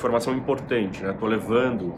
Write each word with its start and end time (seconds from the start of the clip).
informação 0.00 0.34
importante, 0.34 1.02
né? 1.02 1.12
Tô 1.12 1.26
levando 1.26 1.94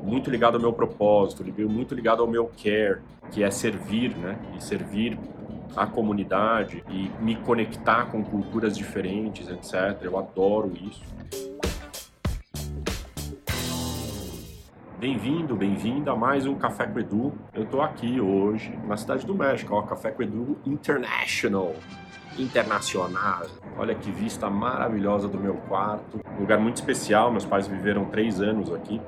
muito 0.00 0.30
ligado 0.30 0.54
ao 0.54 0.60
meu 0.60 0.72
propósito, 0.72 1.44
muito 1.68 1.96
ligado 1.96 2.22
ao 2.22 2.28
meu 2.28 2.48
care, 2.62 3.00
que 3.32 3.42
é 3.42 3.50
servir, 3.50 4.16
né? 4.16 4.38
E 4.56 4.62
servir 4.62 5.18
a 5.76 5.84
comunidade 5.84 6.84
e 6.88 7.10
me 7.20 7.34
conectar 7.34 8.06
com 8.06 8.22
culturas 8.22 8.78
diferentes, 8.78 9.48
etc. 9.48 10.00
Eu 10.02 10.16
adoro 10.16 10.72
isso. 10.80 11.02
Bem-vindo, 15.00 15.56
bem-vinda 15.56 16.12
a 16.12 16.14
mais 16.14 16.44
um 16.44 16.54
Café 16.54 16.86
com 16.86 16.98
Edu. 16.98 17.32
Eu 17.54 17.64
tô 17.64 17.80
aqui 17.80 18.20
hoje 18.20 18.78
na 18.86 18.98
cidade 18.98 19.24
do 19.24 19.34
México, 19.34 19.74
ó, 19.74 19.80
Café 19.80 20.10
com 20.10 20.22
Edu 20.22 20.58
International. 20.66 21.74
Internacional. 22.38 23.46
Olha 23.78 23.94
que 23.94 24.10
vista 24.10 24.50
maravilhosa 24.50 25.26
do 25.26 25.40
meu 25.40 25.54
quarto. 25.54 26.20
Um 26.36 26.40
lugar 26.40 26.60
muito 26.60 26.76
especial, 26.76 27.30
meus 27.30 27.46
pais 27.46 27.66
viveram 27.66 28.04
três 28.10 28.42
anos 28.42 28.70
aqui. 28.70 29.00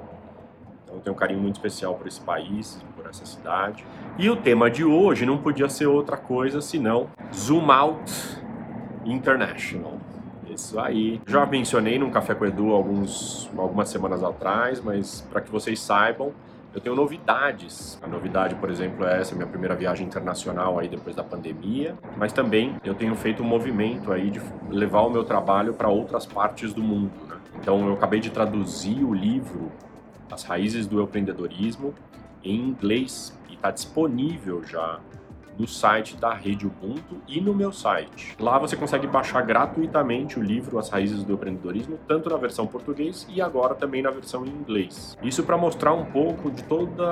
Então 0.83 0.95
eu 0.95 1.01
tenho 1.03 1.15
um 1.15 1.19
carinho 1.19 1.41
muito 1.41 1.57
especial 1.57 1.95
por 1.95 2.07
esse 2.07 2.23
país, 2.23 2.83
por 2.97 3.05
essa 3.05 3.27
cidade. 3.27 3.85
E 4.17 4.31
o 4.31 4.37
tema 4.37 4.71
de 4.71 4.87
hoje 4.87 5.27
não 5.27 5.37
podia 5.37 5.69
ser 5.69 5.89
outra 5.89 6.17
coisa 6.17 6.63
senão 6.63 7.11
Zoom 7.35 7.71
Out 7.71 8.39
International. 9.05 10.01
Isso 10.49 10.79
aí. 10.79 11.21
Já 11.27 11.47
mencionei 11.47 11.99
num 11.99 12.11
Café 12.11 12.35
com 12.35 12.45
Edu 12.45 12.73
alguns, 12.73 13.51
algumas 13.57 13.89
semanas 13.89 14.23
atrás, 14.23 14.81
mas 14.81 15.27
para 15.31 15.41
que 15.41 15.51
vocês 15.51 15.81
saibam, 15.81 16.33
eu 16.75 16.81
tenho 16.81 16.97
novidades. 16.97 17.99
A 18.03 18.07
novidade, 18.07 18.55
por 18.55 18.71
exemplo, 18.71 19.05
é 19.05 19.21
essa 19.21 19.35
minha 19.35 19.47
primeira 19.47 19.75
viagem 19.75 20.07
internacional 20.07 20.79
aí 20.79 20.89
depois 20.89 21.15
da 21.15 21.23
pandemia, 21.23 21.97
mas 22.17 22.33
também 22.33 22.77
eu 22.83 22.95
tenho 22.95 23.15
feito 23.15 23.43
um 23.43 23.47
movimento 23.47 24.11
aí 24.11 24.31
de 24.31 24.41
levar 24.71 25.03
o 25.03 25.11
meu 25.11 25.25
trabalho 25.25 25.75
para 25.75 25.89
outras 25.89 26.25
partes 26.25 26.73
do 26.73 26.83
mundo. 26.83 27.13
Né? 27.29 27.37
Então 27.61 27.87
eu 27.87 27.93
acabei 27.93 28.21
de 28.21 28.31
traduzir 28.31 29.05
o 29.05 29.13
livro 29.13 29.71
As 30.31 30.45
Raízes 30.45 30.87
do 30.87 31.03
Empreendedorismo 31.03 31.95
em 32.43 32.57
inglês 32.57 33.39
e 33.51 33.55
está 33.55 33.71
disponível 33.71 34.65
já 34.65 34.99
no 35.59 35.67
site 35.67 36.17
da 36.17 36.33
Rede 36.35 36.67
Ubuntu 36.67 37.17
e 37.29 37.41
no 37.41 37.55
meu 37.55 37.73
site. 37.73 38.37
Lá 38.39 38.59
você 38.59 38.77
consegue 38.77 39.07
baixar 39.07 39.43
gratuitamente 39.43 40.39
o 40.39 40.43
livro 40.43 40.79
As 40.79 40.89
Raízes 40.89 41.25
do 41.25 41.35
Empreendedorismo, 41.35 41.99
tanto 42.07 42.31
na 42.31 42.37
versão 42.37 42.67
português 42.67 43.27
e 43.31 43.41
agora 43.41 43.75
também 43.75 44.03
na 44.03 44.11
versão 44.11 44.45
em 44.45 44.51
inglês. 44.51 45.17
Isso 45.23 45.43
para 45.43 45.57
mostrar 45.57 45.93
um 45.93 46.05
pouco 46.05 46.51
de 46.51 46.63
todo 46.65 47.03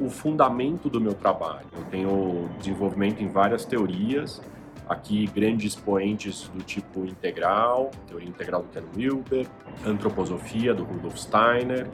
o 0.00 0.10
fundamento 0.10 0.88
do 0.88 1.00
meu 1.00 1.14
trabalho. 1.14 1.66
Eu 1.76 1.84
tenho 1.84 2.48
desenvolvimento 2.58 3.22
em 3.22 3.28
várias 3.28 3.64
teorias, 3.64 4.40
aqui 4.88 5.26
grandes 5.26 5.74
expoentes 5.74 6.48
do 6.48 6.62
tipo 6.62 7.04
integral, 7.04 7.90
teoria 8.06 8.28
integral 8.28 8.62
do 8.62 8.68
Ken 8.68 8.82
Wilber, 8.96 9.46
antroposofia 9.86 10.74
do 10.74 10.84
Rudolf 10.84 11.16
Steiner 11.16 11.88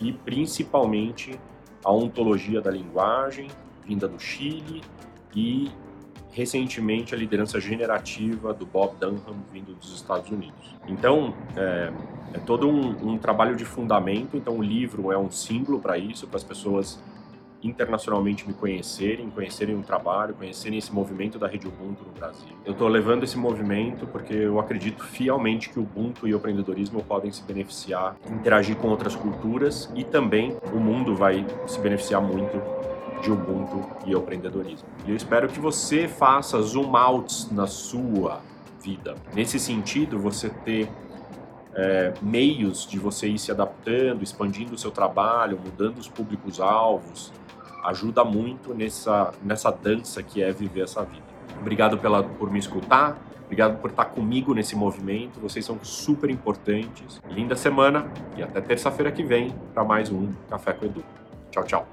e 0.00 0.12
principalmente 0.12 1.38
a 1.84 1.92
ontologia 1.92 2.60
da 2.60 2.70
linguagem, 2.70 3.48
vinda 3.84 4.08
do 4.08 4.18
Chile, 4.18 4.82
e 5.34 5.70
recentemente 6.30 7.14
a 7.14 7.18
liderança 7.18 7.60
generativa 7.60 8.52
do 8.52 8.66
Bob 8.66 8.94
Dunham 9.00 9.20
vindo 9.52 9.74
dos 9.74 9.94
Estados 9.94 10.30
Unidos. 10.30 10.76
Então 10.86 11.34
é, 11.56 11.92
é 12.34 12.38
todo 12.38 12.68
um, 12.68 13.12
um, 13.12 13.18
trabalho 13.18 13.56
de 13.56 13.64
fundamento. 13.64 14.36
Então 14.36 14.58
o 14.58 14.62
livro 14.62 15.10
é 15.10 15.18
um 15.18 15.30
símbolo 15.30 15.80
para 15.80 15.98
isso, 15.98 16.26
para 16.26 16.36
as 16.36 16.44
pessoas 16.44 17.02
internacionalmente 17.62 18.46
me 18.46 18.54
conhecerem, 18.54 19.28
conhecerem 19.30 19.74
o 19.74 19.82
trabalho, 19.82 20.34
conhecerem 20.34 20.78
esse 20.78 20.92
movimento 20.92 21.38
da 21.38 21.48
rede 21.48 21.66
Ubuntu 21.66 22.04
no 22.04 22.12
Brasil. 22.12 22.56
Eu 22.64 22.72
estou 22.72 22.86
levando 22.86 23.24
esse 23.24 23.36
movimento 23.36 24.06
porque 24.06 24.32
eu 24.32 24.60
acredito 24.60 25.02
fielmente 25.02 25.68
que 25.68 25.78
o 25.78 25.82
Ubuntu 25.82 26.28
e 26.28 26.34
o 26.34 26.36
empreendedorismo 26.36 27.02
podem 27.02 27.32
se 27.32 27.42
beneficiar, 27.42 28.16
interagir 28.30 28.76
com 28.76 28.88
outras 28.88 29.16
culturas 29.16 29.92
e 29.96 30.04
também 30.04 30.56
o 30.72 30.78
mundo 30.78 31.16
vai 31.16 31.44
se 31.66 31.80
beneficiar 31.80 32.22
muito 32.22 32.56
de 33.20 33.30
Ubuntu 33.30 33.84
e 34.06 34.12
empreendedorismo. 34.12 34.88
E 35.06 35.10
eu 35.10 35.16
espero 35.16 35.48
que 35.48 35.60
você 35.60 36.08
faça 36.08 36.60
zoom 36.60 36.96
outs 36.96 37.50
na 37.50 37.66
sua 37.66 38.40
vida. 38.82 39.14
Nesse 39.34 39.58
sentido, 39.58 40.18
você 40.18 40.48
ter 40.48 40.88
é, 41.74 42.12
meios 42.20 42.86
de 42.86 42.98
você 42.98 43.28
ir 43.28 43.38
se 43.38 43.50
adaptando, 43.50 44.22
expandindo 44.22 44.74
o 44.74 44.78
seu 44.78 44.90
trabalho, 44.90 45.58
mudando 45.64 45.98
os 45.98 46.08
públicos-alvos, 46.08 47.32
ajuda 47.84 48.24
muito 48.24 48.74
nessa, 48.74 49.32
nessa 49.42 49.70
dança 49.70 50.22
que 50.22 50.42
é 50.42 50.50
viver 50.50 50.82
essa 50.82 51.04
vida. 51.04 51.22
Obrigado 51.60 51.98
pela, 51.98 52.22
por 52.22 52.50
me 52.50 52.58
escutar, 52.58 53.18
obrigado 53.44 53.80
por 53.80 53.90
estar 53.90 54.06
comigo 54.06 54.54
nesse 54.54 54.76
movimento, 54.76 55.40
vocês 55.40 55.64
são 55.64 55.78
super 55.82 56.30
importantes. 56.30 57.20
Linda 57.30 57.56
semana 57.56 58.10
e 58.36 58.42
até 58.42 58.60
terça-feira 58.60 59.10
que 59.10 59.22
vem 59.22 59.54
para 59.72 59.84
mais 59.84 60.10
um 60.10 60.32
Café 60.48 60.72
com 60.72 60.86
Edu. 60.86 61.04
Tchau, 61.50 61.64
tchau. 61.64 61.88